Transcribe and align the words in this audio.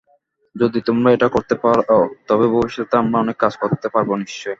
যদি 0.55 0.79
তোমরা 0.81 1.09
এটা 1.11 1.27
করতে 1.27 1.55
পার, 1.55 1.77
তবে 2.27 2.45
ভবিষ্যতে 2.47 2.95
আমরা 2.97 3.17
অনেক 3.19 3.37
কাজ 3.37 3.53
করতে 3.57 3.87
পারব 3.89 4.09
নিশ্চয়। 4.15 4.49